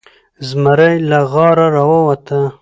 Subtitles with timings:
[0.47, 2.39] زمری له غاره راووته.